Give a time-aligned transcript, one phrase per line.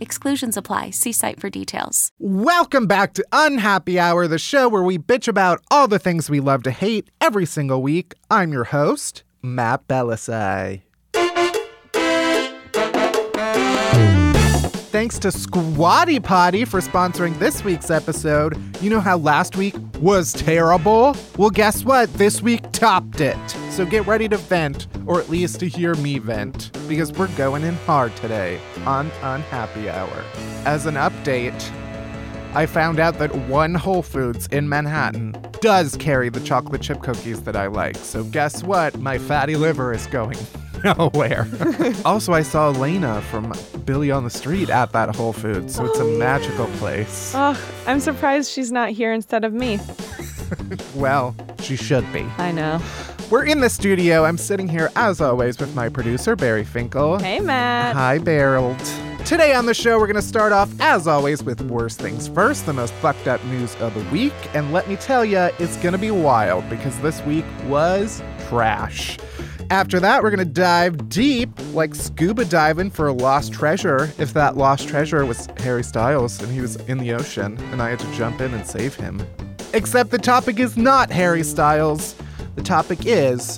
[0.00, 0.90] Exclusions apply.
[0.90, 2.10] See site for details.
[2.18, 6.40] Welcome back to Unhappy Hour, the show where we bitch about all the things we
[6.40, 8.14] love to hate every single week.
[8.30, 10.85] I'm your host, Matt Bellassai.
[14.96, 18.56] Thanks to Squatty Potty for sponsoring this week's episode.
[18.80, 21.14] You know how last week was terrible?
[21.36, 22.10] Well, guess what?
[22.14, 23.36] This week topped it.
[23.68, 27.62] So get ready to vent, or at least to hear me vent, because we're going
[27.62, 30.24] in hard today on Unhappy Hour.
[30.64, 31.70] As an update,
[32.54, 37.42] I found out that one Whole Foods in Manhattan does carry the chocolate chip cookies
[37.42, 37.96] that I like.
[37.96, 38.98] So guess what?
[38.98, 40.38] My fatty liver is going
[40.94, 41.46] nowhere.
[42.04, 43.52] also, I saw Elena from
[43.84, 46.18] Billy on the Street at that Whole Foods, so it's a oh.
[46.18, 47.32] magical place.
[47.34, 49.80] Oh, I'm surprised she's not here instead of me.
[50.94, 52.20] Well, she should be.
[52.38, 52.80] I know.
[53.30, 54.24] We're in the studio.
[54.24, 57.18] I'm sitting here, as always, with my producer, Barry Finkel.
[57.18, 57.96] Hey, Matt.
[57.96, 58.78] Hi, Barreled.
[59.26, 62.64] Today on the show, we're going to start off, as always, with Worst Things First,
[62.64, 64.32] the most fucked up news of the week.
[64.54, 69.18] And let me tell you, it's going to be wild because this week was trash.
[69.70, 74.12] After that, we're going to dive deep, like scuba diving for a lost treasure.
[74.16, 77.90] If that lost treasure was Harry Styles and he was in the ocean and I
[77.90, 79.26] had to jump in and save him.
[79.74, 82.14] Except the topic is not Harry Styles.
[82.54, 83.56] The topic is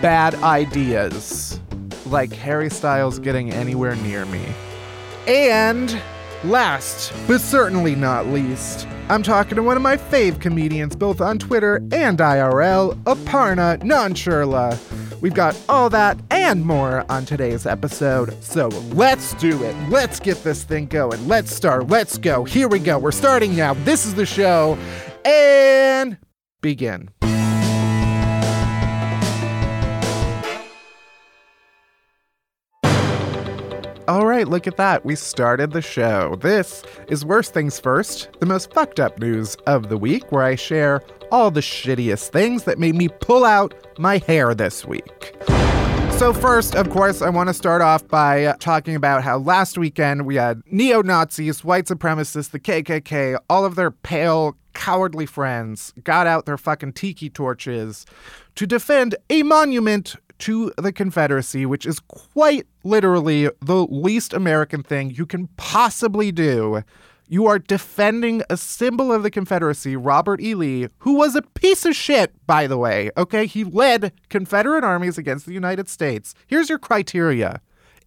[0.00, 1.60] bad ideas,
[2.06, 4.46] like Harry Styles getting anywhere near me.
[5.26, 6.00] And
[6.44, 11.38] last, but certainly not least, I'm talking to one of my fave comedians, both on
[11.38, 14.78] Twitter and IRL, Aparna Nancherla.
[15.20, 18.42] We've got all that and more on today's episode.
[18.42, 19.74] So let's do it.
[19.88, 21.26] Let's get this thing going.
[21.26, 21.88] Let's start.
[21.88, 22.44] Let's go.
[22.44, 22.98] Here we go.
[22.98, 23.74] We're starting now.
[23.74, 24.78] This is the show.
[25.24, 26.18] And
[26.60, 27.10] begin.
[34.38, 35.04] Right, look at that.
[35.04, 36.36] We started the show.
[36.36, 40.54] This is Worst Things First, the most fucked up news of the week, where I
[40.54, 45.34] share all the shittiest things that made me pull out my hair this week.
[46.18, 49.76] So, first, of course, I want to start off by uh, talking about how last
[49.76, 55.92] weekend we had neo Nazis, white supremacists, the KKK, all of their pale, cowardly friends
[56.04, 58.06] got out their fucking tiki torches
[58.54, 65.10] to defend a monument to the Confederacy, which is quite literally the least American thing
[65.10, 66.82] you can possibly do.
[67.28, 70.54] You are defending a symbol of the Confederacy, Robert E.
[70.54, 73.10] Lee, who was a piece of shit, by the way.
[73.16, 76.34] Okay, he led Confederate armies against the United States.
[76.46, 77.60] Here's your criteria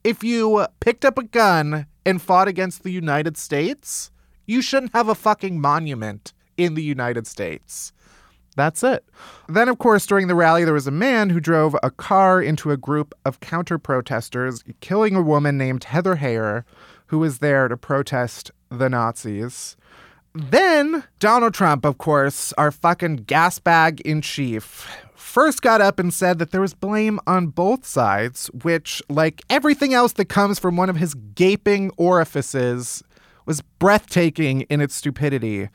[0.03, 4.11] if you picked up a gun and fought against the United States,
[4.47, 7.93] you shouldn't have a fucking monument in the United States.
[8.55, 9.05] That's it.
[9.47, 12.71] Then, of course, during the rally, there was a man who drove a car into
[12.71, 16.63] a group of counter protesters, killing a woman named Heather Heyer,
[17.07, 19.77] who was there to protest the Nazis.
[20.33, 26.13] Then, Donald Trump, of course, our fucking gas bag in chief, first got up and
[26.13, 30.77] said that there was blame on both sides, which, like everything else that comes from
[30.77, 33.03] one of his gaping orifices,
[33.45, 35.69] was breathtaking in its stupidity.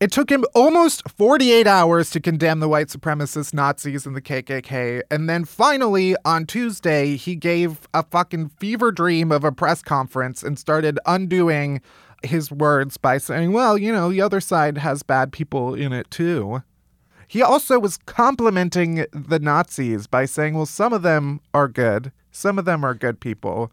[0.00, 5.02] It took him almost 48 hours to condemn the white supremacist Nazis and the KKK,
[5.10, 10.42] and then finally on Tuesday, he gave a fucking fever dream of a press conference
[10.42, 11.80] and started undoing
[12.24, 16.10] his words by saying, well, you know, the other side has bad people in it
[16.10, 16.62] too.
[17.26, 22.58] He also was complimenting the Nazis by saying, well, some of them are good, some
[22.58, 23.72] of them are good people.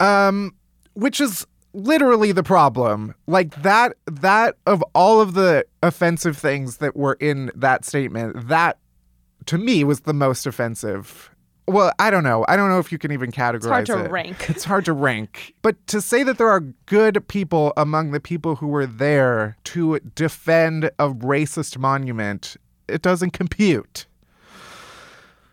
[0.00, 0.54] Um,
[0.94, 3.14] which is literally the problem.
[3.26, 8.78] Like that that of all of the offensive things that were in that statement, that
[9.46, 11.30] to me was the most offensive.
[11.66, 12.46] Well, I don't know.
[12.48, 13.56] I don't know if you can even categorize it.
[13.56, 14.10] It's hard to it.
[14.10, 14.48] rank.
[14.48, 15.54] It's hard to rank.
[15.60, 19.98] But to say that there are good people among the people who were there to
[20.14, 22.56] defend a racist monument,
[22.88, 24.06] it doesn't compute.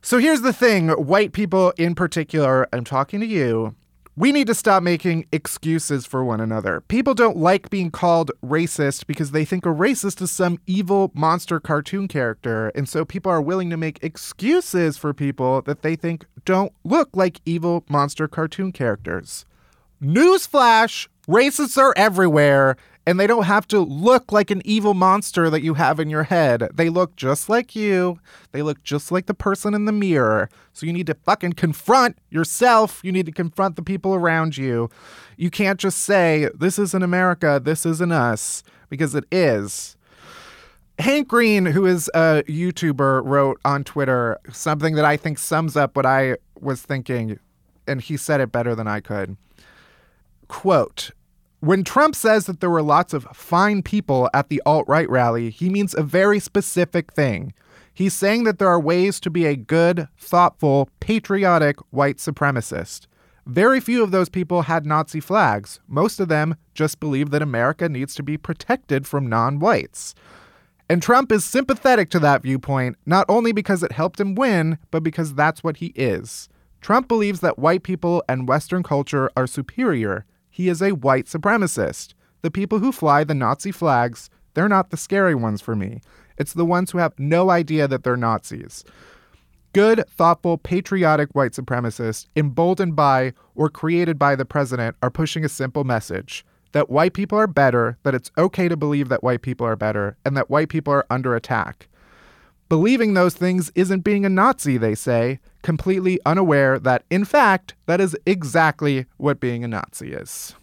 [0.02, 3.76] So here's the thing white people in particular, I'm talking to you.
[4.18, 6.80] We need to stop making excuses for one another.
[6.80, 11.60] People don't like being called racist because they think a racist is some evil monster
[11.60, 12.70] cartoon character.
[12.76, 17.10] And so people are willing to make excuses for people that they think don't look
[17.14, 19.46] like evil monster cartoon characters.
[20.02, 25.62] Newsflash racists are everywhere, and they don't have to look like an evil monster that
[25.62, 26.68] you have in your head.
[26.74, 28.20] They look just like you,
[28.52, 30.50] they look just like the person in the mirror.
[30.74, 33.02] So you need to fucking confront yourself.
[33.04, 34.90] You need to confront the people around you.
[35.38, 39.96] You can't just say, This isn't America, this isn't us, because it is.
[40.98, 45.96] Hank Green, who is a YouTuber, wrote on Twitter something that I think sums up
[45.96, 47.38] what I was thinking,
[47.86, 49.36] and he said it better than I could.
[50.48, 51.12] Quote
[51.66, 55.50] When Trump says that there were lots of fine people at the alt right rally,
[55.50, 57.54] he means a very specific thing.
[57.92, 63.08] He's saying that there are ways to be a good, thoughtful, patriotic white supremacist.
[63.48, 65.80] Very few of those people had Nazi flags.
[65.88, 70.14] Most of them just believe that America needs to be protected from non whites.
[70.88, 75.02] And Trump is sympathetic to that viewpoint, not only because it helped him win, but
[75.02, 76.48] because that's what he is.
[76.80, 80.28] Trump believes that white people and Western culture are superior.
[80.56, 82.14] He is a white supremacist.
[82.42, 86.00] The people who fly the Nazi flags, they're not the scary ones for me.
[86.38, 88.86] It's the ones who have no idea that they're Nazis.
[89.74, 95.50] Good, thoughtful, patriotic white supremacists, emboldened by or created by the president, are pushing a
[95.50, 99.68] simple message that white people are better, that it's okay to believe that white people
[99.68, 101.90] are better, and that white people are under attack.
[102.68, 108.02] Believing those things isn't being a Nazi, they say, completely unaware that, in fact, that
[108.02, 110.56] is exactly what being a Nazi is.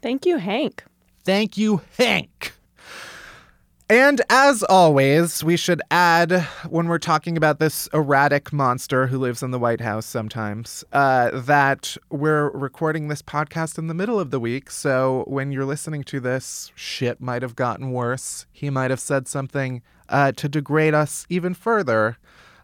[0.00, 0.84] Thank you, Hank.
[1.24, 2.52] Thank you, Hank.
[3.90, 9.42] And as always, we should add when we're talking about this erratic monster who lives
[9.42, 14.30] in the White House sometimes, uh, that we're recording this podcast in the middle of
[14.30, 14.70] the week.
[14.70, 18.44] So when you're listening to this, shit might have gotten worse.
[18.52, 19.80] He might have said something
[20.10, 22.18] uh, to degrade us even further.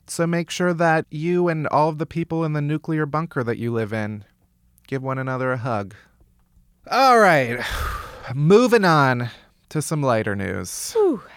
[0.06, 3.56] So make sure that you and all of the people in the nuclear bunker that
[3.56, 4.26] you live in
[4.86, 5.94] give one another a hug.
[6.90, 7.64] All right,
[8.34, 9.30] moving on
[9.70, 10.68] to some lighter news.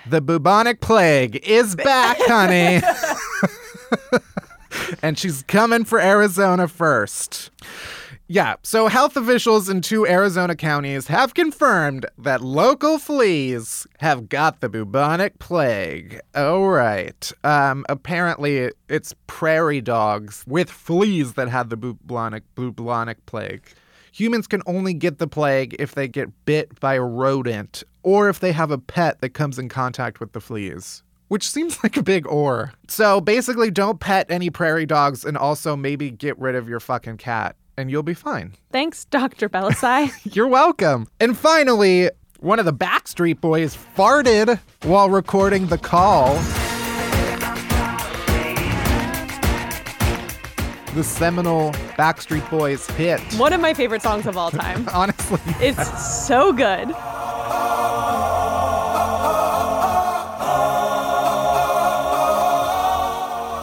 [0.07, 2.81] The bubonic plague is back, honey.
[5.01, 7.51] and she's coming for Arizona first.
[8.29, 14.59] Yeah, so health officials in two Arizona counties have confirmed that local fleas have got
[14.59, 16.19] the bubonic plague.
[16.35, 17.31] Oh, right.
[17.45, 23.73] Um, apparently, it's prairie dogs with fleas that had the bubonic, bubonic plague.
[24.17, 28.39] Humans can only get the plague if they get bit by a rodent or if
[28.39, 31.03] they have a pet that comes in contact with the fleas.
[31.27, 32.73] Which seems like a big or.
[32.87, 37.17] So basically, don't pet any prairie dogs and also maybe get rid of your fucking
[37.17, 38.55] cat and you'll be fine.
[38.71, 39.49] Thanks, Dr.
[39.49, 40.11] Bellassai.
[40.35, 41.05] You're welcome.
[41.19, 42.09] And finally,
[42.39, 46.39] one of the Backstreet Boys farted while recording the call.
[50.97, 53.21] The seminal Backstreet Boys hit.
[53.35, 54.89] One of my favorite songs of all time.
[54.95, 56.91] Honestly, It's so good.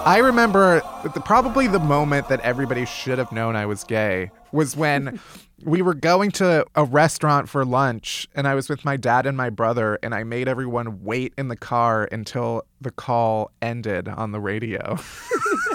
[0.07, 4.77] I remember the, probably the moment that everybody should have known I was gay was
[4.77, 5.19] when
[5.65, 9.37] we were going to a restaurant for lunch and I was with my dad and
[9.37, 14.31] my brother and I made everyone wait in the car until the call ended on
[14.31, 14.99] the radio.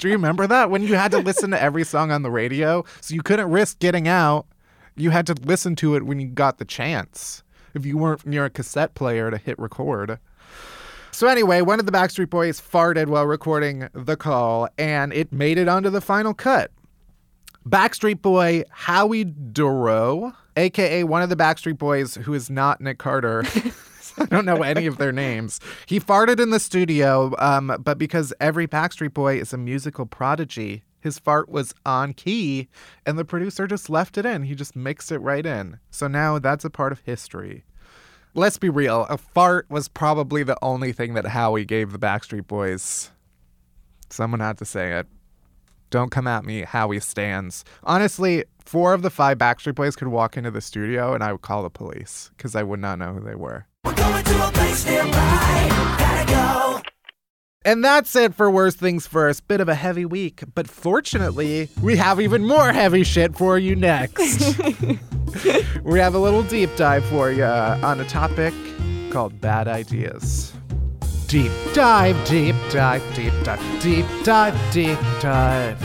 [0.00, 2.86] Do you remember that when you had to listen to every song on the radio?
[3.02, 4.46] So you couldn't risk getting out.
[4.96, 7.42] You had to listen to it when you got the chance.
[7.74, 10.18] If you weren't near a cassette player to hit record.
[11.12, 15.58] So anyway, one of the Backstreet Boys farted while recording the call, and it made
[15.58, 16.70] it onto the final cut.
[17.68, 23.44] Backstreet Boy Howie Dorough, aka one of the Backstreet Boys who is not Nick Carter.
[24.18, 25.60] I don't know any of their names.
[25.86, 30.82] He farted in the studio, um, but because every Backstreet Boy is a musical prodigy,
[31.00, 32.68] His fart was on key,
[33.06, 34.44] and the producer just left it in.
[34.44, 35.78] He just mixed it right in.
[35.90, 37.64] So now that's a part of history.
[38.34, 42.46] Let's be real, a fart was probably the only thing that Howie gave the Backstreet
[42.46, 43.10] Boys.
[44.08, 45.08] Someone had to say it.
[45.90, 47.64] Don't come at me, Howie stands.
[47.82, 51.42] Honestly, four of the five Backstreet Boys could walk into the studio and I would
[51.42, 53.66] call the police because I would not know who they were.
[57.62, 59.46] And that's it for Worst Things First.
[59.46, 63.76] Bit of a heavy week, but fortunately, we have even more heavy shit for you
[63.76, 64.58] next.
[65.82, 68.54] we have a little deep dive for you on a topic
[69.10, 70.49] called bad ideas.
[71.30, 75.78] Deep dive, deep dive, deep dive, deep dive, deep dive.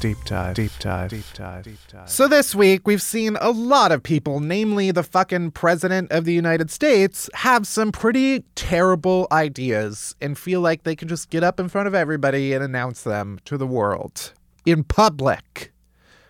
[0.00, 2.08] Deep dive, deep dive, deep dive, deep dive.
[2.08, 6.32] So this week we've seen a lot of people, namely the fucking president of the
[6.32, 11.58] United States, have some pretty terrible ideas and feel like they can just get up
[11.58, 14.32] in front of everybody and announce them to the world
[14.64, 15.72] in public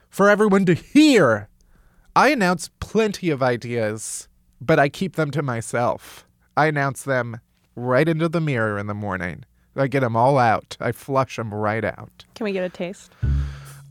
[0.08, 1.50] for everyone to hear.
[2.16, 4.26] I announce plenty of ideas,
[4.60, 6.26] but I keep them to myself.
[6.56, 7.40] I announce them
[7.74, 9.44] right into the mirror in the morning.
[9.76, 10.78] I get them all out.
[10.80, 13.12] I flush them right out Can we get a taste?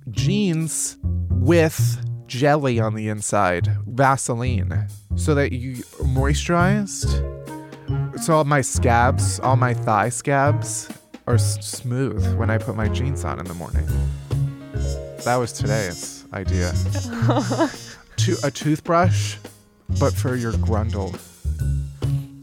[0.09, 0.97] jeans
[1.29, 7.21] with jelly on the inside, Vaseline, so that you moisturized.
[8.23, 10.89] So all my scabs, all my thigh scabs,
[11.27, 13.85] are s- smooth when I put my jeans on in the morning.
[15.23, 16.73] That was today's idea.
[18.17, 19.37] to a toothbrush,
[19.99, 21.17] but for your grundle.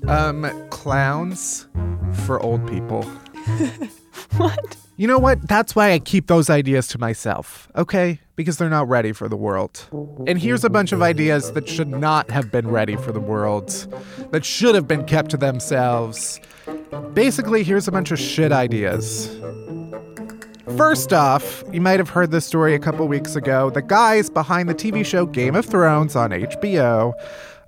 [0.08, 1.66] Um, clowns
[2.24, 3.04] for old people.
[4.36, 4.76] What?
[4.96, 5.46] You know what?
[5.48, 8.20] That's why I keep those ideas to myself, okay?
[8.36, 9.88] Because they're not ready for the world.
[10.26, 13.70] And here's a bunch of ideas that should not have been ready for the world,
[14.30, 16.40] that should have been kept to themselves.
[17.14, 19.28] Basically, here's a bunch of shit ideas.
[20.76, 23.70] First off, you might have heard this story a couple weeks ago.
[23.70, 27.12] The guys behind the TV show Game of Thrones on HBO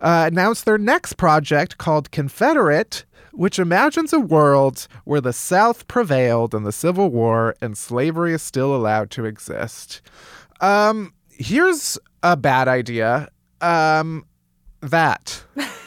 [0.00, 6.54] uh, announced their next project called Confederate, which imagines a world where the South prevailed
[6.54, 10.00] in the Civil War and slavery is still allowed to exist.
[10.60, 13.28] Um, here's a bad idea.
[13.60, 14.24] Um,
[14.80, 15.44] that.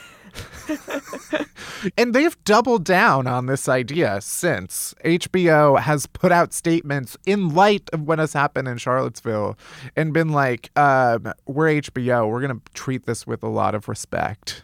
[1.98, 4.94] and they've doubled down on this idea since.
[5.04, 9.58] HBO has put out statements in light of what has happened in Charlottesville
[9.96, 12.30] and been like, um, we're HBO.
[12.30, 14.64] We're going to treat this with a lot of respect.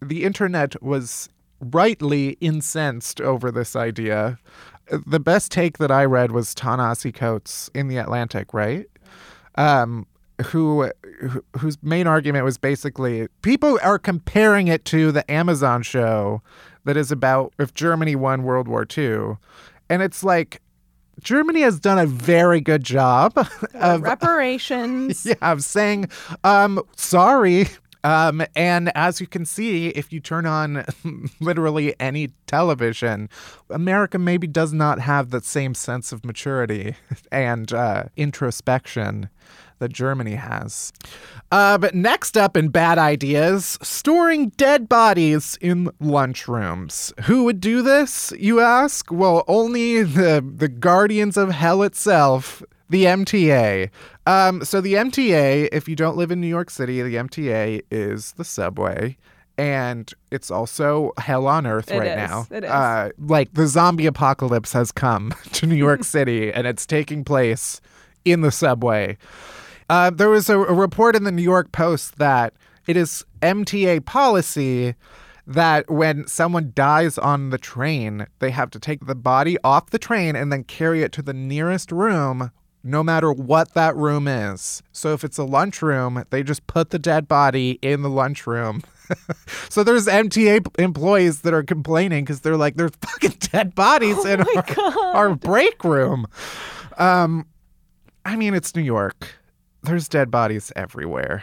[0.00, 1.28] The internet was
[1.60, 4.38] rightly incensed over this idea.
[5.06, 8.86] The best take that I read was Ta-Nehisi Coates in The Atlantic, right?
[9.54, 10.06] Um,
[10.46, 16.42] who who- whose main argument was basically people are comparing it to the Amazon show
[16.84, 19.36] that is about if Germany won World War II.
[19.88, 20.60] And it's like
[21.22, 23.32] Germany has done a very good job
[23.74, 25.24] of Reparations.
[25.26, 26.08] yeah, of saying,
[26.42, 27.68] um, sorry.
[28.04, 30.84] Um, and as you can see, if you turn on
[31.40, 33.28] literally any television,
[33.70, 36.96] America maybe does not have the same sense of maturity
[37.30, 39.28] and uh, introspection
[39.82, 40.92] that Germany has.
[41.50, 47.12] Uh, but next up in bad ideas, storing dead bodies in lunchrooms.
[47.24, 49.10] Who would do this, you ask?
[49.10, 53.90] Well, only the, the guardians of hell itself, the MTA.
[54.26, 58.32] Um, so the MTA, if you don't live in New York City, the MTA is
[58.32, 59.16] the subway.
[59.58, 62.16] And it's also hell on earth It right is.
[62.16, 62.46] now.
[62.50, 62.70] It is.
[62.70, 67.80] Uh, like the zombie apocalypse has come to New York City and it's taking place
[68.24, 69.18] in the subway.
[69.92, 72.54] Uh, there was a, a report in the New York Post that
[72.86, 74.94] it is MTA policy
[75.46, 79.98] that when someone dies on the train, they have to take the body off the
[79.98, 84.82] train and then carry it to the nearest room, no matter what that room is.
[84.92, 88.82] So if it's a lunchroom, they just put the dead body in the lunchroom.
[89.68, 94.40] so there's MTA employees that are complaining because they're like, there's fucking dead bodies in
[94.40, 96.26] our, our break room.
[96.96, 97.46] Um,
[98.24, 99.34] I mean, it's New York.
[99.82, 101.42] There's dead bodies everywhere.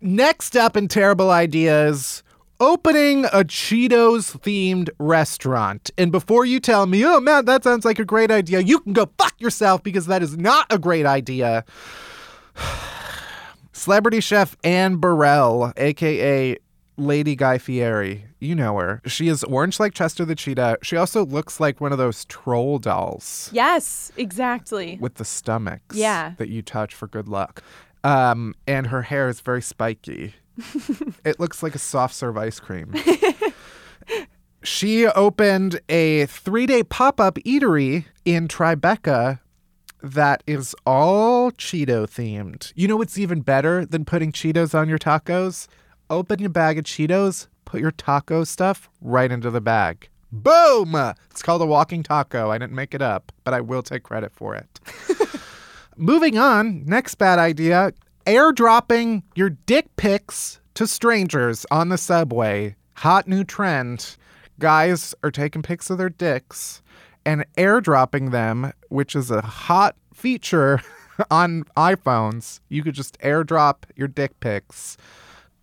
[0.00, 2.22] Next up in terrible ideas,
[2.60, 5.90] opening a Cheetos themed restaurant.
[5.98, 8.92] And before you tell me, oh man, that sounds like a great idea, you can
[8.92, 11.64] go fuck yourself because that is not a great idea.
[13.72, 16.56] Celebrity chef Anne Burrell, aka
[16.96, 18.26] Lady Guy Fieri.
[18.40, 19.02] You know her.
[19.06, 20.78] She is orange like Chester the Cheetah.
[20.82, 24.96] She also looks like one of those troll dolls Yes, exactly.
[25.00, 26.32] with the stomachs Yeah.
[26.38, 27.62] that you touch for good luck.
[28.02, 30.34] Um, and her hair is very spiky.
[31.24, 32.94] it looks like a soft serve ice cream.
[34.62, 39.40] She opened a three day pop up eatery in Tribeca
[40.02, 42.70] that is all Cheeto themed.
[42.76, 45.66] You know what's even better than putting Cheetos on your tacos?
[46.10, 50.08] Open your bag of Cheetos, put your taco stuff right into the bag.
[50.32, 50.96] Boom!
[51.30, 52.50] It's called a walking taco.
[52.50, 54.80] I didn't make it up, but I will take credit for it.
[55.96, 57.92] Moving on, next bad idea
[58.26, 62.74] airdropping your dick pics to strangers on the subway.
[62.94, 64.16] Hot new trend.
[64.58, 66.82] Guys are taking pics of their dicks
[67.24, 70.82] and airdropping them, which is a hot feature
[71.30, 72.60] on iPhones.
[72.68, 74.96] You could just airdrop your dick pics.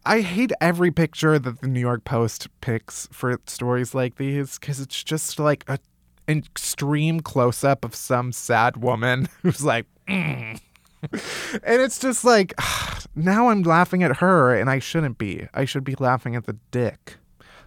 [0.07, 4.79] I hate every picture that the New York Post picks for stories like these because
[4.79, 5.79] it's just like a,
[6.29, 10.57] an extreme close up of some sad woman who's like, mm.
[11.01, 12.53] and it's just like,
[13.17, 15.49] now I'm laughing at her and I shouldn't be.
[15.53, 17.17] I should be laughing at the dick.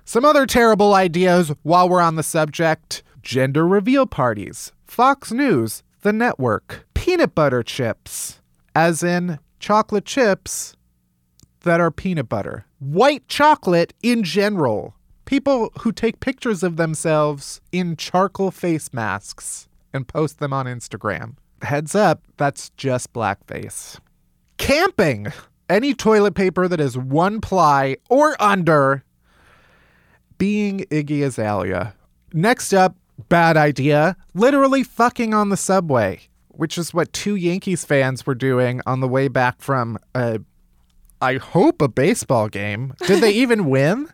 [0.06, 6.12] Some other terrible ideas while we're on the subject gender reveal parties, Fox News, the
[6.14, 8.40] network, peanut butter chips,
[8.74, 10.74] as in chocolate chips
[11.60, 17.96] that are peanut butter, white chocolate in general, people who take pictures of themselves in
[17.96, 21.36] charcoal face masks and post them on Instagram.
[21.62, 23.98] Heads up, that's just blackface.
[24.56, 25.32] Camping!
[25.68, 29.04] Any toilet paper that is one ply or under
[30.36, 31.94] being Iggy Azalea.
[32.32, 32.96] Next up,
[33.28, 38.80] bad idea, literally fucking on the subway, which is what two Yankees fans were doing
[38.86, 40.40] on the way back from a,
[41.20, 42.94] I hope, a baseball game.
[43.06, 44.08] Did they even win?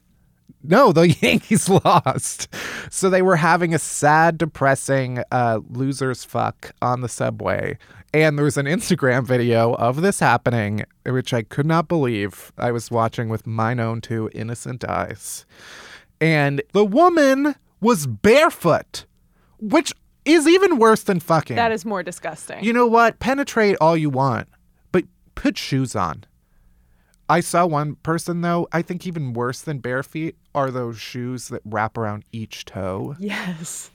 [0.63, 2.49] No, the Yankees lost.
[2.91, 7.79] So they were having a sad, depressing uh, losers fuck on the subway.
[8.13, 12.73] And there was an Instagram video of this happening, which I could not believe I
[12.73, 15.45] was watching with mine own two innocent eyes.
[16.21, 19.05] And the woman was barefoot,
[19.59, 19.93] which
[20.25, 21.57] is even worse than fucking.
[21.57, 22.65] That is more disgusting.
[22.65, 23.19] You know what?
[23.19, 24.49] Penetrate all you want,
[24.93, 26.25] but put shoes on.
[27.29, 31.49] I saw one person though, I think even worse than bare feet are those shoes
[31.49, 33.17] that wrap around each toe.
[33.19, 33.91] yes.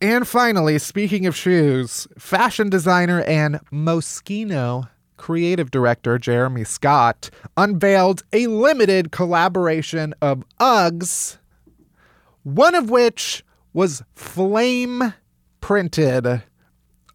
[0.00, 8.46] And finally, speaking of shoes, fashion designer and Moschino creative director Jeremy Scott unveiled a
[8.46, 11.38] limited collaboration of Uggs,
[12.44, 15.12] one of which was flame
[15.60, 16.42] printed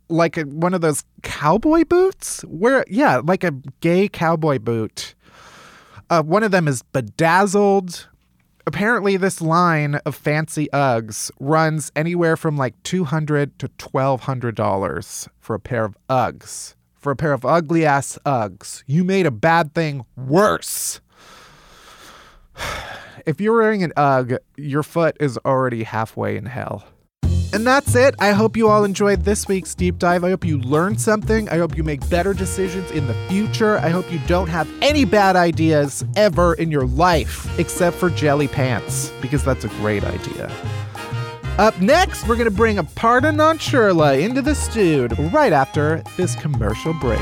[0.10, 5.16] like a, one of those cowboy boots where yeah like a gay cowboy boot
[6.14, 8.08] uh, one of them is bedazzled.
[8.68, 15.56] Apparently this line of fancy uggs runs anywhere from like 200 to 1200 dollars for
[15.56, 16.76] a pair of uggs.
[17.00, 18.84] For a pair of ugly ass uggs.
[18.86, 21.02] You made a bad thing worse.
[23.26, 26.84] If you're wearing an ugg your foot is already halfway in hell
[27.54, 28.16] and that's it.
[28.20, 30.24] I hope you all enjoyed this week's deep dive.
[30.24, 31.48] I hope you learned something.
[31.50, 33.78] I hope you make better decisions in the future.
[33.78, 38.48] I hope you don't have any bad ideas ever in your life, except for jelly
[38.48, 40.52] pants, because that's a great idea.
[41.60, 46.94] Up next, we're going to bring Aparna Nancherla into the studio right after this commercial
[46.96, 47.22] break.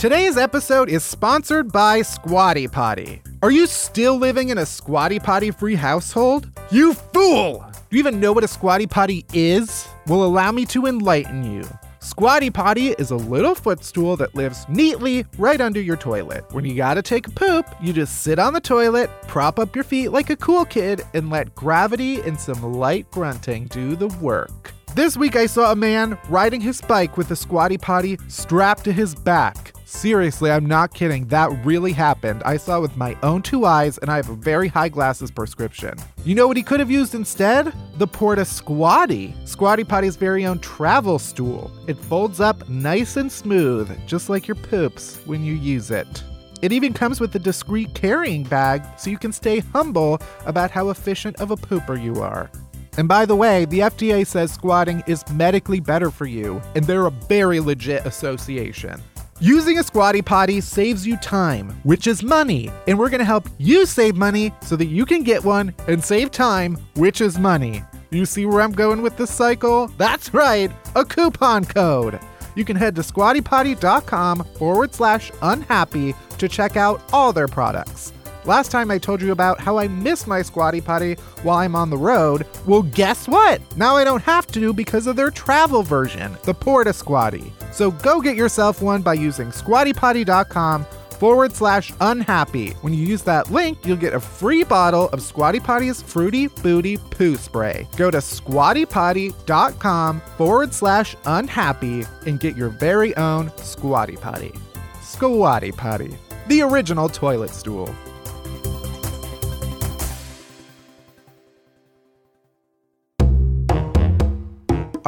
[0.00, 3.20] Today's episode is sponsored by Squatty Potty.
[3.42, 6.48] Are you still living in a Squatty Potty free household?
[6.70, 7.62] You fool!
[7.90, 9.86] Do you even know what a Squatty Potty is?
[10.06, 11.68] Well, allow me to enlighten you.
[11.98, 16.50] Squatty Potty is a little footstool that lives neatly right under your toilet.
[16.50, 19.84] When you gotta take a poop, you just sit on the toilet, prop up your
[19.84, 24.72] feet like a cool kid, and let gravity and some light grunting do the work.
[24.94, 28.92] This week I saw a man riding his bike with a Squatty Potty strapped to
[28.92, 29.69] his back.
[29.90, 31.26] Seriously, I'm not kidding.
[31.26, 32.44] That really happened.
[32.44, 35.94] I saw with my own two eyes, and I have a very high glasses prescription.
[36.24, 37.74] You know what he could have used instead?
[37.98, 39.34] The Porta Squatty.
[39.44, 41.72] Squatty Potty's very own travel stool.
[41.88, 46.22] It folds up nice and smooth, just like your poops when you use it.
[46.62, 50.90] It even comes with a discreet carrying bag so you can stay humble about how
[50.90, 52.48] efficient of a pooper you are.
[52.96, 57.06] And by the way, the FDA says squatting is medically better for you, and they're
[57.06, 59.02] a very legit association.
[59.42, 63.86] Using a squatty potty saves you time, which is money, and we're gonna help you
[63.86, 67.82] save money so that you can get one and save time, which is money.
[68.10, 69.86] You see where I'm going with this cycle?
[69.96, 72.20] That's right, a coupon code.
[72.54, 78.12] You can head to squattypotty.com forward slash unhappy to check out all their products.
[78.44, 81.90] Last time I told you about how I miss my squatty potty while I'm on
[81.90, 82.46] the road.
[82.66, 83.60] Well, guess what?
[83.76, 87.52] Now I don't have to because of their travel version, the Porta Squatty.
[87.72, 90.86] So go get yourself one by using squattypotty.com
[91.20, 92.70] forward slash unhappy.
[92.80, 96.96] When you use that link, you'll get a free bottle of Squatty Potty's Fruity Booty
[96.96, 97.86] Poo Spray.
[97.96, 104.54] Go to squattypotty.com forward slash unhappy and get your very own Squatty Potty.
[105.02, 106.16] Squatty Potty,
[106.48, 107.94] the original toilet stool.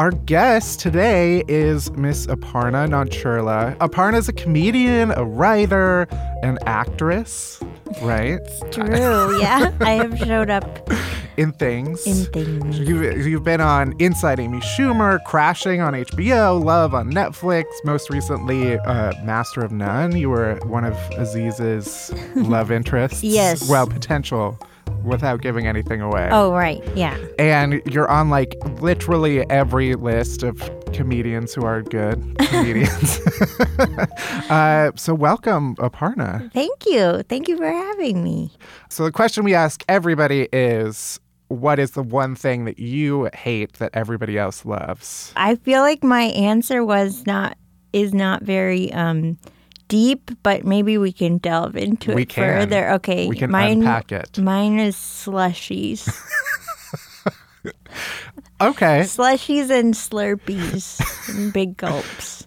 [0.02, 3.76] Our guest today is Miss Aparna Nancherla.
[3.76, 6.08] Aparna is a comedian, a writer,
[6.42, 7.60] an actress,
[8.02, 8.40] right?
[8.72, 9.72] True, yeah.
[9.80, 10.90] I have showed up
[11.36, 12.04] In things.
[12.04, 12.80] in things.
[12.80, 18.76] You've, you've been on Inside Amy Schumer, Crashing on HBO, Love on Netflix, most recently
[18.80, 20.16] uh, Master of None.
[20.16, 23.22] You were one of Aziz's love interests.
[23.22, 23.68] Yes.
[23.68, 24.58] Well, potential
[25.04, 26.28] without giving anything away.
[26.30, 26.82] Oh, right.
[26.96, 27.18] Yeah.
[27.38, 30.60] And you're on like literally every list of
[30.92, 33.20] comedians who are good comedians.
[34.50, 36.52] uh, so, welcome, Aparna.
[36.52, 37.22] Thank you.
[37.28, 38.52] Thank you for having me.
[38.88, 41.18] So, the question we ask everybody is
[41.48, 45.32] what is the one thing that you hate that everybody else loves?
[45.36, 47.56] I feel like my answer was not
[47.92, 49.36] is not very um
[49.92, 52.44] deep, but maybe we can delve into We it can.
[52.44, 52.90] further.
[52.92, 53.28] Okay.
[53.28, 54.38] We can mine, unpack it.
[54.38, 56.08] Mine is slushies.
[58.60, 59.00] Okay.
[59.00, 61.00] slushies and slurpees
[61.36, 62.46] and big gulps.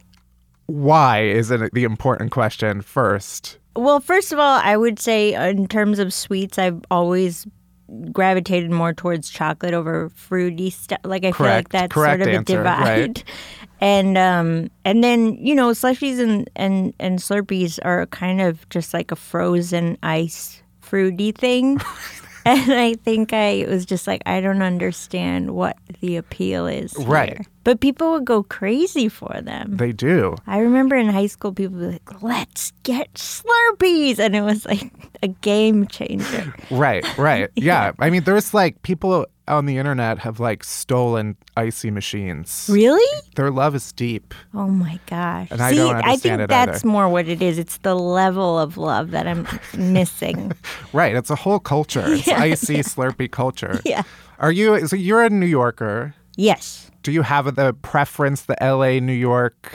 [0.66, 3.60] Why is it the important question first?
[3.76, 7.46] Well, first of all, I would say in terms of sweets, I've always
[8.14, 11.00] gravitated more towards chocolate over fruity stuff.
[11.04, 12.80] Like I feel like that's Correct sort of answer, a divide.
[12.80, 13.24] right.
[13.82, 18.94] And um and then you know slushies and and and Slurpees are kind of just
[18.94, 21.80] like a frozen ice fruity thing.
[22.46, 26.96] and I think I was just like I don't understand what the appeal is.
[26.98, 27.30] Right.
[27.30, 27.46] here.
[27.66, 29.76] But people would go crazy for them.
[29.76, 30.36] They do.
[30.48, 34.20] I remember in high school, people would be like, let's get Slurpees.
[34.20, 36.54] And it was like a game changer.
[36.72, 37.50] Right, right.
[37.56, 37.92] Yeah.
[38.00, 42.68] I mean, there's like people on the internet have like stolen icy machines.
[42.72, 43.22] Really?
[43.36, 44.34] Their love is deep.
[44.54, 45.48] Oh my gosh.
[45.52, 46.88] And I don't I think that's either.
[46.88, 47.58] more what it is.
[47.58, 49.48] It's the level of love that I'm
[49.78, 50.52] missing.
[50.94, 51.16] Right.
[51.16, 52.04] It's a whole culture.
[52.06, 53.80] It's Yeah, icy, slurpy culture.
[53.86, 54.04] Yeah.
[54.40, 56.14] Are you, so you're a New Yorker.
[56.38, 56.90] Yes.
[57.04, 59.74] Do you have the preference, the LA, New York?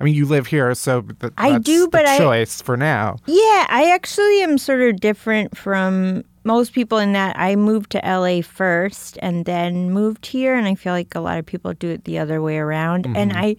[0.00, 3.16] I mean, you live here, so th- I that's do, but I- choice for now.
[3.26, 7.98] Yeah, I actually am sort of different from most people in that I moved to
[7.98, 10.56] LA first and then moved here.
[10.56, 13.06] And I feel like a lot of people do it the other way around.
[13.06, 13.38] And mm-hmm.
[13.38, 13.56] I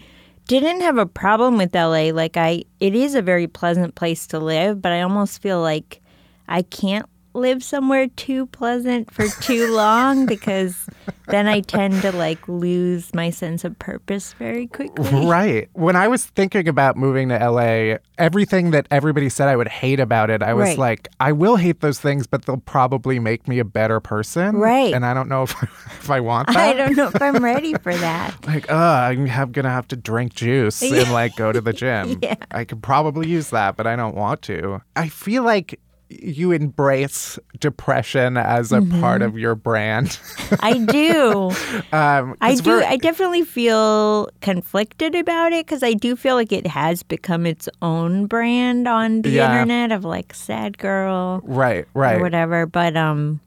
[0.48, 2.10] didn't have a problem with LA.
[2.12, 6.02] Like, I, it is a very pleasant place to live, but I almost feel like
[6.48, 7.06] I can't
[7.40, 10.88] live somewhere too pleasant for too long because
[11.28, 15.26] then I tend to like lose my sense of purpose very quickly.
[15.28, 15.70] Right.
[15.74, 20.00] When I was thinking about moving to LA, everything that everybody said I would hate
[20.00, 20.78] about it, I was Right.
[20.78, 24.58] like, I will hate those things, but they'll probably make me a better person.
[24.58, 24.94] Right.
[24.94, 26.58] And I don't know if, if I want that.
[26.58, 28.36] I don't know if I'm ready for that.
[28.48, 32.20] Like, uh, I'm have, gonna have to drink juice and like go to the gym.
[32.22, 32.36] Yeah.
[32.52, 34.82] I could probably use that, but I don't want to.
[34.96, 39.00] I feel like you embrace depression as a Mm-hmm.
[39.00, 40.20] part of your brand.
[40.60, 41.52] I do.
[41.92, 42.82] um, I do.
[42.84, 47.70] I definitely feel conflicted about it because I do feel like it has become its
[47.84, 49.52] own brand on the Yeah.
[49.52, 52.22] internet of like sad girl right, or right.
[52.22, 52.66] whatever.
[52.66, 53.40] But um,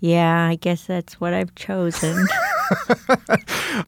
[0.00, 2.26] yeah, I guess that's what I've chosen.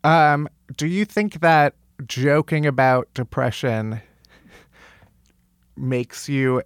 [0.04, 1.74] Um, do you think that
[2.06, 4.00] joking about depression
[5.76, 6.62] makes you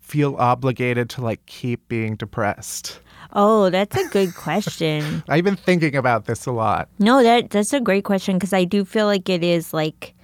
[0.00, 3.00] feel obligated to like keep being depressed?
[3.36, 5.22] oh, that's a good question.
[5.28, 6.88] I've been thinking about this a lot.
[6.98, 10.14] No, that that's a great question because I do feel like it is like,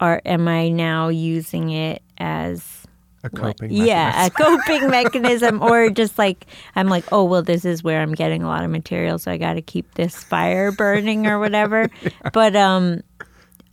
[0.00, 2.84] are am I now using it as
[3.22, 7.82] A coping yeah, a coping mechanism, or just like I'm like, oh well, this is
[7.82, 11.26] where I'm getting a lot of material, so I got to keep this fire burning
[11.26, 11.88] or whatever.
[12.32, 13.02] But um,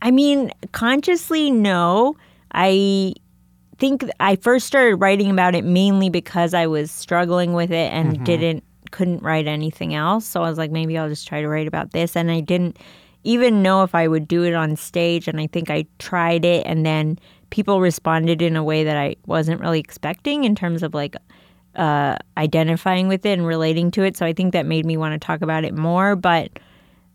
[0.00, 2.16] I mean, consciously, no.
[2.52, 3.14] I
[3.80, 8.24] think I first started writing about it mainly because I was struggling with it and
[8.24, 10.26] didn't couldn't write anything else.
[10.26, 12.78] So I was like, maybe I'll just try to write about this, and I didn't
[13.24, 15.28] even know if I would do it on stage.
[15.28, 17.18] And I think I tried it, and then
[17.50, 21.16] people responded in a way that I wasn't really expecting in terms of like
[21.76, 24.16] uh, identifying with it and relating to it.
[24.16, 26.16] So I think that made me want to talk about it more.
[26.16, 26.50] But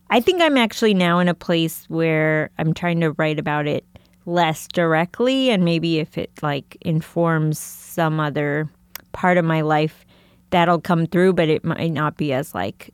[0.09, 3.85] I think I'm actually now in a place where I'm trying to write about it
[4.25, 8.69] less directly, and maybe if it like informs some other
[9.11, 10.05] part of my life,
[10.49, 11.33] that'll come through.
[11.33, 12.91] But it might not be as like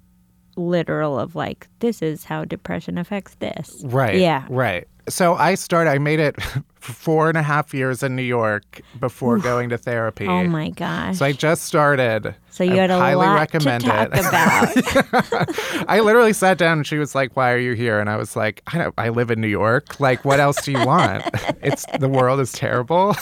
[0.58, 3.82] literal of like this is how depression affects this.
[3.86, 4.18] Right.
[4.18, 4.46] Yeah.
[4.50, 4.88] Right.
[5.10, 6.36] So I started, I made it
[6.80, 10.28] four and a half years in New York before going to therapy.
[10.28, 11.18] Oh my gosh.
[11.18, 12.34] So I just started.
[12.50, 14.20] So you I had a highly lot recommend to talk it.
[14.26, 15.86] about.
[15.90, 18.36] I literally sat down and she was like, "Why are you here?" And I was
[18.36, 18.94] like, "I don't.
[18.98, 20.00] I live in New York.
[20.00, 21.24] Like, what else do you want?
[21.62, 23.16] it's the world is terrible."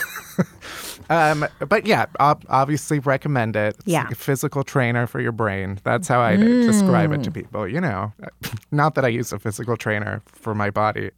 [1.09, 3.75] um, but yeah, ob- obviously recommend it.
[3.79, 4.03] It's Yeah.
[4.03, 5.79] like a physical trainer for your brain.
[5.83, 7.67] That's how I describe it to people.
[7.67, 8.13] You know,
[8.71, 11.11] not that I use a physical trainer for my body.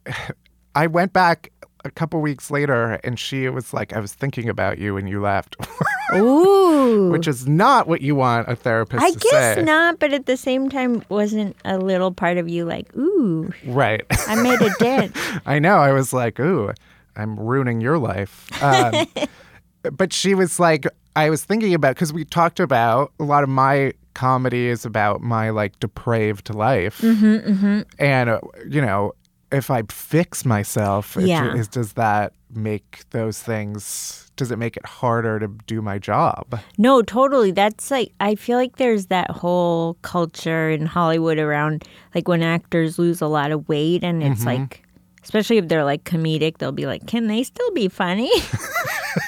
[0.74, 1.50] I went back
[1.84, 5.20] a couple weeks later and she was like, "I was thinking about you when you
[5.20, 5.56] left,"
[6.14, 7.10] Ooh.
[7.10, 9.62] which is not what you want a therapist I guess say.
[9.62, 14.02] not, but at the same time, wasn't a little part of you like, ooh, Right.
[14.28, 15.16] I made a dent?
[15.46, 15.76] I know.
[15.78, 16.72] I was like, ooh,
[17.16, 18.46] I'm ruining your life.
[18.62, 19.06] Um,
[19.92, 23.48] but she was like, I was thinking about, because we talked about a lot of
[23.48, 27.00] my comedy is about my like depraved life.
[27.00, 29.12] Mm-hmm, And, uh, you know,
[29.52, 31.54] if I fix myself, Yeah.
[31.54, 36.60] is, does that make those things, does it make it harder to do my job?
[36.78, 37.50] No, totally.
[37.50, 41.84] That's like I feel like there's that whole culture in Hollywood around
[42.14, 44.62] like when actors lose a lot of weight and it's mm-hmm.
[44.62, 44.82] like
[45.22, 48.30] especially if they're like comedic, they'll be like, Can they still be funny?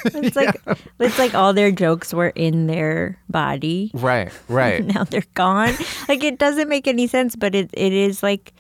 [0.07, 0.61] it's like
[0.99, 3.91] it's like all their jokes were in their body.
[3.95, 4.85] Right, right.
[4.85, 5.75] Now they're gone.
[6.09, 8.53] like it doesn't make any sense, but it it is like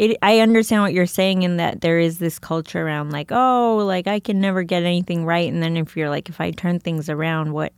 [0.00, 3.76] it, I understand what you're saying in that there is this culture around like, oh,
[3.86, 6.80] like I can never get anything right, and then if you're like, if I turn
[6.80, 7.74] things around, what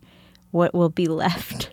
[0.52, 1.70] what will be left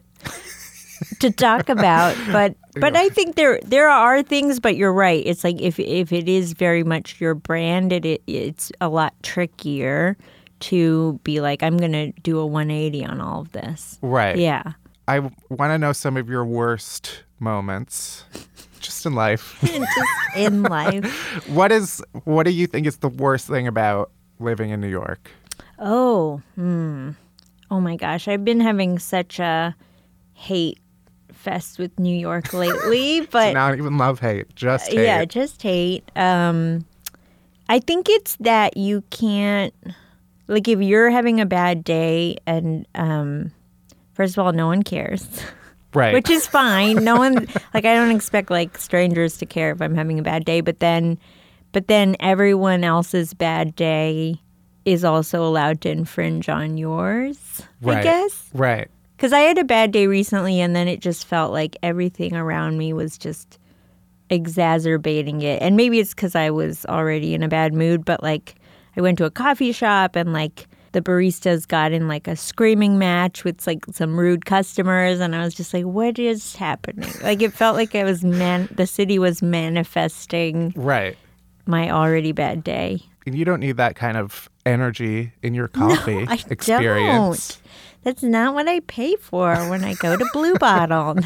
[1.20, 2.18] to talk about?
[2.32, 5.24] But but I think there there are things, but you're right.
[5.24, 9.14] It's like if if it is very much your brand, it, it it's a lot
[9.22, 10.18] trickier
[10.62, 14.00] to be like, I'm gonna do a 180 on all of this.
[14.02, 14.36] Right.
[14.36, 14.64] Yeah.
[15.08, 18.26] I want to know some of your worst moments
[18.80, 19.58] just in life.
[19.62, 21.06] Just in life.
[21.48, 25.30] What is what do you think is the worst thing about living in New York?
[25.78, 27.12] Oh, hmm.
[27.72, 29.76] Oh my gosh, I've been having such a
[30.34, 30.80] hate
[31.34, 35.04] fest with New York lately, but Not even love hate, just hate.
[35.06, 36.04] yeah, just hate.
[36.16, 36.86] Um
[37.70, 39.74] I think it's that you can't
[40.48, 43.52] like if you're having a bad day and um
[44.14, 45.28] first of all no one cares.
[45.94, 46.14] right.
[46.14, 47.04] which is fine.
[47.04, 47.36] No one
[47.74, 50.80] like I don't expect like strangers to care if I'm having a bad day, but
[50.80, 51.18] then
[51.72, 54.42] but then everyone else's bad day
[54.86, 57.62] is also allowed to infringe on yours.
[57.86, 58.88] I guess Right.
[59.18, 62.78] cuz I had a bad day recently and then it just felt like everything around
[62.78, 63.60] me was just
[64.30, 65.62] exacerbating it.
[65.62, 68.56] And maybe it's cuz I was already in a bad mood, but like
[68.96, 72.98] I went to a coffee shop and like the baristas got in like a screaming
[72.98, 77.10] match with like some rude customers and I was just like what is happening?
[77.22, 81.18] Like it felt like I was man the city was manifesting Right.
[81.66, 83.02] my already bad day.
[83.26, 87.48] And you don't need that kind of energy in your coffee I experience.
[87.56, 87.62] don't.
[88.04, 91.18] That's not what I pay for when I go to Blue Bottle.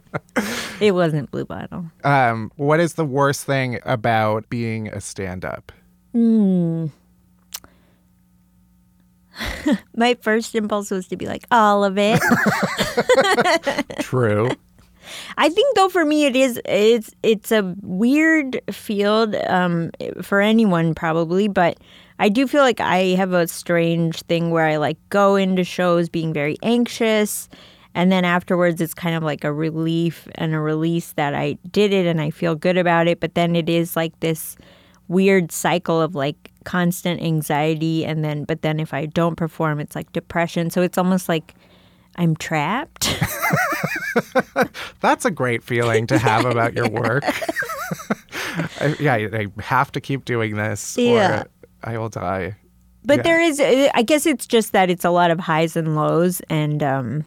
[0.80, 1.84] it wasn't Blue Bottle.
[2.04, 5.72] Um, what is the worst thing about being a stand-up?
[9.96, 12.20] My first impulse was to be like, all of it.
[14.00, 14.50] True.
[15.38, 19.90] I think though for me it is it's it's a weird field um,
[20.22, 21.78] for anyone probably, but
[22.18, 26.08] I do feel like I have a strange thing where I like go into shows
[26.08, 27.48] being very anxious
[27.94, 31.92] and then afterwards it's kind of like a relief and a release that I did
[31.92, 34.56] it and I feel good about it, but then it is like this
[35.08, 39.94] weird cycle of like constant anxiety and then but then if I don't perform it's
[39.94, 40.70] like depression.
[40.70, 41.54] So it's almost like
[42.16, 43.16] I'm trapped.
[45.00, 47.24] That's a great feeling to have about your work.
[48.80, 51.42] I, yeah, I have to keep doing this Yeah.
[51.42, 51.46] or
[51.84, 52.56] I will die.
[53.04, 53.22] But Yeah.
[53.22, 56.40] there is, uh, I guess it's just that it's a lot of highs and lows,
[56.50, 57.24] and um,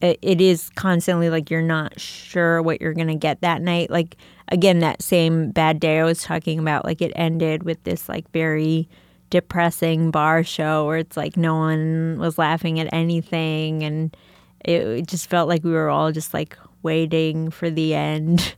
[0.00, 3.90] it, it is constantly like you're not sure what you're gonna get that night.
[3.90, 4.16] Like
[4.50, 8.30] again, that same bad day I was talking about, like it ended with this like
[8.32, 8.88] very
[9.30, 14.16] depressing bar show where it's like no one was laughing at anything, and
[14.64, 18.54] it, it just felt like we were all just like waiting for the end.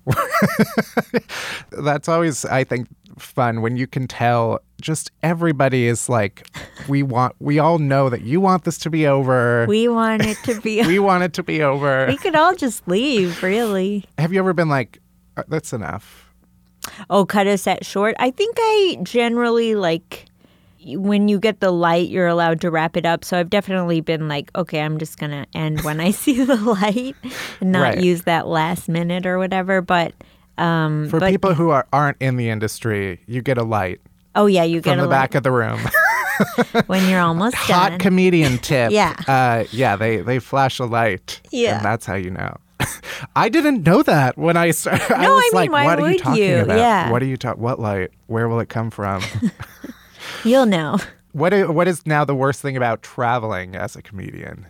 [1.71, 6.47] That's always, I think, fun when you can tell just everybody is like,
[6.89, 9.67] we want, we all know that you want this to be over.
[9.69, 10.83] we want it to be.
[10.87, 12.07] we want it to be over.
[12.07, 14.05] we could all just leave, really.
[14.19, 15.01] Have you ever been like, "Uh,
[15.49, 16.31] that's enough?
[17.11, 18.15] Oh, cut a set short.
[18.19, 20.27] I think I generally like
[20.87, 23.23] when you get the light, you're allowed to wrap it up.
[23.25, 27.15] So I've definitely been like, okay, I'm just gonna end when I see the light
[27.61, 28.01] and not Right.
[28.01, 29.83] use that last minute or whatever.
[29.83, 30.15] But
[30.59, 34.01] um, For but people who are, aren't in the industry, you get a light
[34.35, 35.81] Oh yeah, you get from the back of the room.
[36.87, 37.67] when you're almost done.
[37.67, 37.99] Hot done.
[37.99, 38.93] comedian tip.
[38.93, 39.15] Yeah.
[39.27, 41.41] Uh, yeah, they, they flash a light.
[41.51, 41.77] Yeah.
[41.77, 42.57] And that's how you know.
[43.37, 45.03] I didn't know that when I started.
[45.13, 46.59] I No, was I mean, like, why what are you talking you?
[46.61, 46.79] about?
[46.79, 47.11] Yeah.
[47.11, 48.11] What are you talking What light?
[48.27, 49.23] Where will it come from?
[50.45, 50.99] You'll know.
[51.33, 54.67] what, is, what is now the worst thing about traveling as a comedian?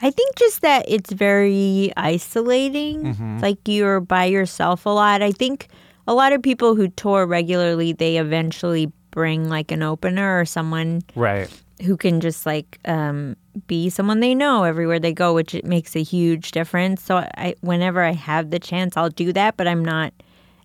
[0.00, 3.02] I think just that it's very isolating.
[3.14, 3.38] Mm-hmm.
[3.40, 5.22] Like you're by yourself a lot.
[5.22, 5.68] I think
[6.06, 11.02] a lot of people who tour regularly, they eventually bring like an opener or someone
[11.16, 11.48] Right.
[11.82, 13.34] who can just like um,
[13.66, 17.02] be someone they know everywhere they go, which it makes a huge difference.
[17.02, 19.56] So I, whenever I have the chance, I'll do that.
[19.56, 20.12] But I'm not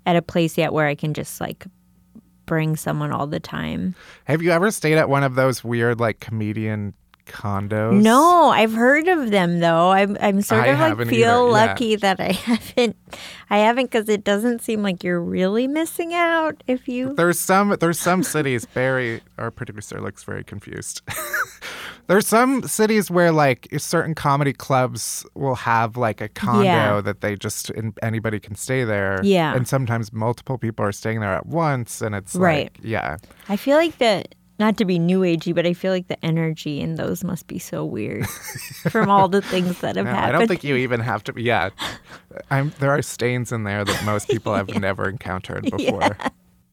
[0.05, 1.65] at a place yet where I can just like
[2.45, 3.95] bring someone all the time.
[4.25, 6.93] Have you ever stayed at one of those weird, like, comedian
[7.25, 8.01] condos?
[8.01, 9.91] No, I've heard of them though.
[9.91, 11.39] I'm I'm sort I of like feel either, yeah.
[11.67, 12.95] lucky that I haven't.
[13.49, 17.13] I haven't because it doesn't seem like you're really missing out if you.
[17.13, 18.65] There's some there's some cities.
[18.65, 21.01] Barry, our producer, looks very confused.
[22.07, 27.01] there's some cities where like certain comedy clubs will have like a condo Yeah.
[27.01, 29.19] that they just and anybody can stay there.
[29.23, 29.55] Yeah.
[29.55, 32.71] and sometimes multiple people are staying there at once, and it's Right.
[32.75, 33.17] like yeah.
[33.49, 34.23] I feel like the
[34.59, 37.57] not to be new agey, but I feel like the energy in those must be
[37.59, 38.27] so weird
[38.89, 40.35] from all the things that have No, happened.
[40.35, 41.33] I don't think you even have to.
[41.35, 41.69] Yeah,
[42.51, 46.17] I'm, there are stains in there that most people have never encountered before.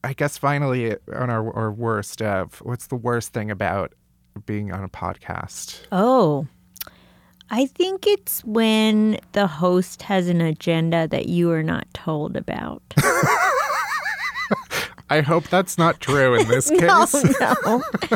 [0.05, 3.93] I guess finally on our, our worst of what's the worst thing about
[4.47, 5.81] being on a podcast?
[5.93, 6.47] Oh.
[7.53, 12.81] I think it's when the host has an agenda that you are not told about.
[15.11, 16.81] I hope that's not true in this case.
[16.81, 17.05] No,
[17.67, 17.83] no.
[18.03, 18.07] I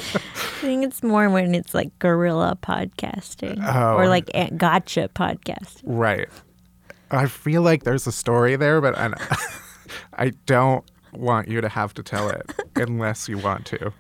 [0.67, 3.97] think it's more when it's like guerrilla podcasting Oh.
[3.97, 5.83] or like gotcha podcasting.
[5.85, 6.29] Right.
[7.11, 9.13] I feel like there's a story there, but I,
[10.19, 13.93] I don't want you to have to tell it unless you want to.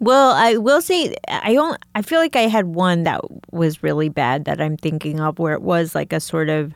[0.00, 1.78] Well, I will say I don't.
[1.94, 3.20] I feel like I had one that
[3.52, 6.72] was really bad that I'm thinking of, where it was like a sort of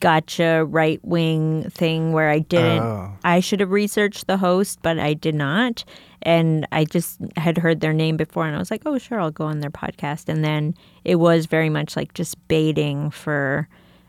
[0.00, 2.82] gotcha right wing thing where I didn't.
[2.82, 3.12] Oh.
[3.22, 5.84] I should have researched the host, but I did not,
[6.22, 9.30] and I just had heard their name before, and I was like, oh sure, I'll
[9.30, 13.68] go on their podcast, and then it was very much like just baiting for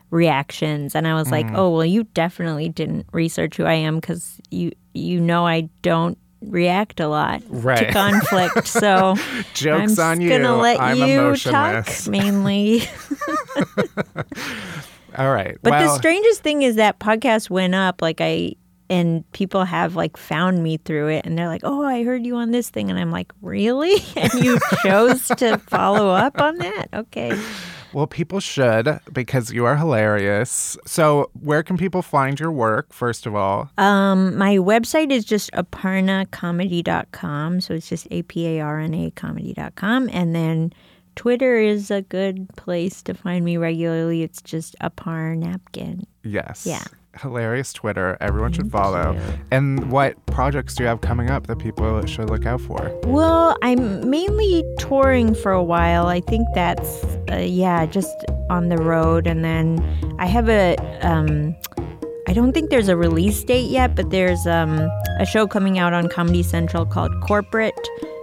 [0.09, 1.57] reactions and i was like mm.
[1.57, 6.17] oh well you definitely didn't research who i am because you you know i don't
[6.41, 9.15] react a lot to conflict so
[9.53, 10.29] Joke's I'm on you.
[10.29, 12.81] gonna let I'm you talk mainly.
[15.17, 15.57] All right.
[15.61, 18.55] But well, the strangest thing is that podcast went up like I
[18.89, 22.35] and people have like found me through it and they're like, "Oh, I heard you
[22.35, 26.87] on this thing." And I'm like, "Really?" And you chose to follow up on that?
[26.93, 27.39] Okay.
[27.93, 30.77] Well, people should because you are hilarious.
[30.85, 33.69] So, where can people find your work, first of all?
[33.77, 39.11] Um my website is just aparnacomedy.com, so it's just A P A R N A
[39.11, 40.73] comedy.com and then
[41.15, 44.23] Twitter is a good place to find me regularly.
[44.23, 46.05] It's just aparnapkin.
[46.23, 46.65] Yes.
[46.65, 46.83] Yeah.
[47.19, 48.17] Hilarious Twitter.
[48.21, 49.19] Everyone should follow.
[49.51, 52.97] And what projects do you have coming up that people should look out for?
[53.03, 56.07] Well, I'm mainly touring for a while.
[56.07, 58.15] I think that's uh, yeah, just
[58.49, 60.77] on the road, and then I have a.
[61.01, 61.55] Um,
[62.27, 64.79] I don't think there's a release date yet, but there's um,
[65.19, 67.75] a show coming out on Comedy Central called Corporate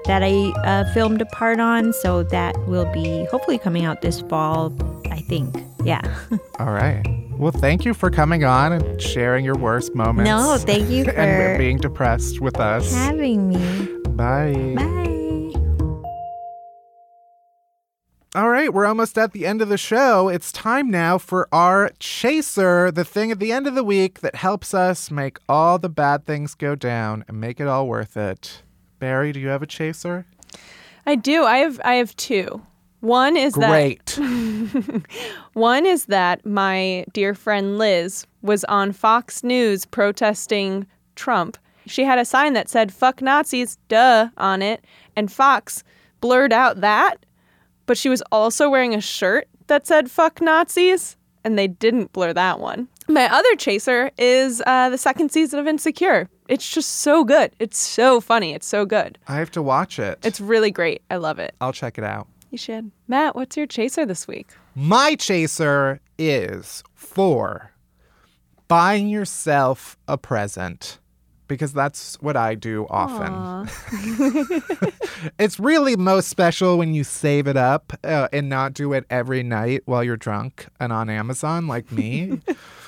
[0.09, 1.93] that I uh, filmed a part on.
[1.93, 4.73] So that will be hopefully coming out this fall.
[5.13, 5.55] I think.
[5.85, 6.03] Yeah.
[6.59, 7.05] All right.
[7.39, 10.29] Well, thank you for coming on and sharing your worst moments.
[10.29, 12.93] no, thank you for and being depressed with us.
[12.93, 13.87] having me.
[14.17, 14.75] Bye.
[14.77, 15.05] Bye.
[18.35, 20.29] All right, we're almost at the end of the show.
[20.29, 24.37] It's time now for our chaser, the thing at the end of the week that
[24.37, 28.63] helps us make all the bad things go down and make it all worth it.
[28.99, 30.27] Barry, do you have a chaser?
[31.07, 31.45] I do.
[31.45, 32.63] I have I have two.
[33.01, 34.19] One is that Great.
[35.53, 41.57] one is that my dear friend Liz was on Fox News protesting Trump.
[41.87, 44.85] She had a sign that said fuck Nazis, duh, on it,
[45.17, 45.85] and Fox
[46.21, 47.25] blurred out that,
[47.87, 52.33] but she was also wearing a shirt that said fuck Nazis, and they didn't blur
[52.33, 52.89] that one.
[53.09, 56.29] My other chaser is uh, the second season of Insecure.
[56.49, 57.53] It's just so good.
[57.59, 58.55] It's so funny.
[58.55, 59.19] It's so good.
[59.29, 60.19] I have to watch it.
[60.25, 61.03] It's really great.
[61.11, 61.55] I love it.
[61.61, 62.27] I'll check it out.
[62.51, 62.91] You should.
[63.07, 64.49] Matt, what's your chaser this week?
[64.75, 67.73] My chaser is for
[68.67, 70.99] buying yourself a present
[71.49, 73.69] because that's what I do often.
[75.39, 79.43] it's really most special when you save it up uh, and not do it every
[79.43, 82.41] night while you're drunk and on Amazon like me.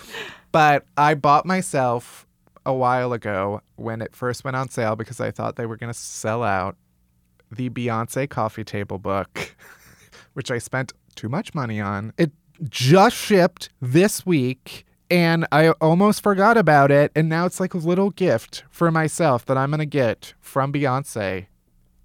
[0.53, 2.27] but I bought myself
[2.67, 5.93] a while ago when it first went on sale because I thought they were going
[5.93, 6.77] to sell out
[7.51, 9.57] the Beyonce coffee table book,
[10.35, 12.13] which I spent too much money on.
[12.17, 12.33] It
[12.69, 17.11] just shipped this week and I almost forgot about it.
[17.17, 20.73] And now it's like a little gift for myself that I'm going to get from
[20.73, 21.47] Beyonce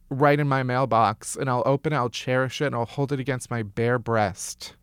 [0.10, 1.36] right in my mailbox.
[1.36, 4.76] And I'll open it, I'll cherish it, and I'll hold it against my bare breast.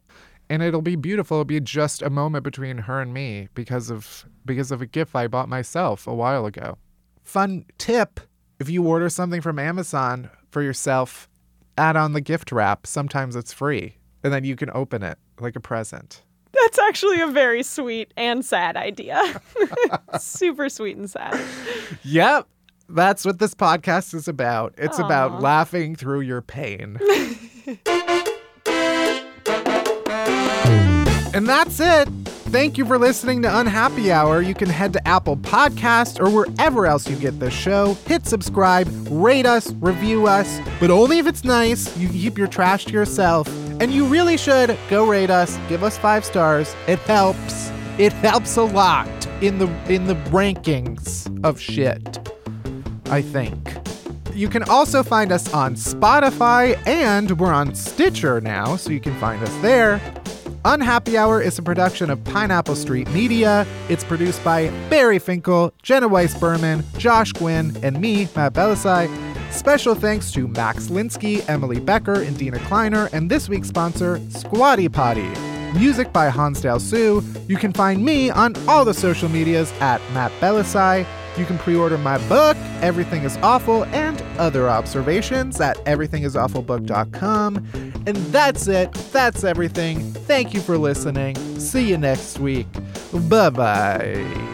[0.53, 1.38] And it'll be beautiful.
[1.38, 5.16] It'll be just a moment between her and me because of because of a gift
[5.16, 6.76] I bought myself a while ago.
[7.24, 8.20] Fun tip
[8.61, 11.26] if you order something from Amazon for yourself,
[11.78, 12.86] add on the gift wrap.
[12.86, 13.96] Sometimes it's free.
[14.22, 16.22] And then you can open it like a present.
[16.53, 19.40] That's actually a very sweet and sad idea.
[20.20, 21.40] Super sweet and sad.
[22.03, 22.46] Yep.
[22.90, 24.74] That's what this podcast is about.
[24.76, 26.98] It's about laughing through your pain.
[31.43, 32.07] and that's it.
[32.53, 34.43] Thank you for listening to Unhappy Hour.
[34.43, 37.95] You can head to Apple Podcast or wherever else you get this show.
[38.07, 41.97] Hit subscribe, rate us, review us, but only if it's nice.
[41.97, 43.49] You keep your trash to yourself.
[43.80, 46.76] And you really should go rate us, give us 5 stars.
[46.86, 47.72] It helps.
[47.99, 49.09] It helps a lot
[49.43, 52.20] in the in the rankings of shit.
[53.07, 53.74] I think.
[54.32, 59.18] You can also find us on Spotify and we're on Stitcher now, so you can
[59.18, 60.01] find us there.
[60.65, 63.67] Unhappy Hour is a production of Pineapple Street Media.
[63.89, 69.11] It's produced by Barry Finkel, Jenna Weiss Berman, Josh Gwynn, and me, Matt Bellassai.
[69.53, 74.89] Special thanks to Max Linsky, Emily Becker, and Dina Kleiner, and this week's sponsor, Squatty
[74.89, 75.29] Potty.
[75.75, 77.25] Music by Hansdale Hsu.
[77.49, 81.05] You can find me on all the social medias at Matt Bellassai.
[81.37, 87.91] You can pre order my book, Everything is Awful, and other observations at everythingisawfulbook.com.
[88.07, 88.92] And that's it.
[89.12, 90.00] That's everything.
[90.12, 91.36] Thank you for listening.
[91.61, 92.66] See you next week.
[93.28, 94.48] Bye bye.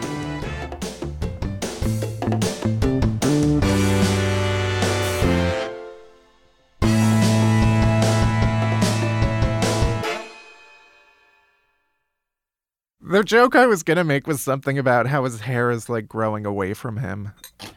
[13.01, 16.45] The joke I was gonna make was something about how his hair is like growing
[16.45, 17.31] away from him.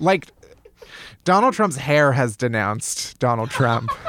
[0.00, 0.26] like
[1.24, 3.90] Donald Trump's hair has denounced Donald Trump.